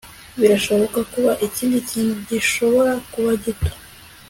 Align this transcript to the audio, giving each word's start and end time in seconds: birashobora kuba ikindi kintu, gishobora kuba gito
birashobora 0.39 0.97
kuba 1.13 1.31
ikindi 1.47 1.77
kintu, 1.89 2.13
gishobora 2.29 2.93
kuba 3.11 3.31
gito 3.43 3.71